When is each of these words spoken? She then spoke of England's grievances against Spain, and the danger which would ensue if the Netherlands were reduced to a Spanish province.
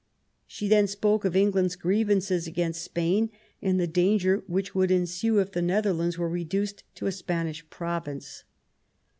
She 0.47 0.67
then 0.67 0.87
spoke 0.87 1.25
of 1.25 1.35
England's 1.35 1.75
grievances 1.75 2.47
against 2.47 2.81
Spain, 2.81 3.29
and 3.61 3.79
the 3.79 3.85
danger 3.85 4.43
which 4.47 4.73
would 4.73 4.89
ensue 4.89 5.37
if 5.37 5.51
the 5.51 5.61
Netherlands 5.61 6.17
were 6.17 6.27
reduced 6.27 6.83
to 6.95 7.05
a 7.05 7.11
Spanish 7.11 7.69
province. 7.69 8.43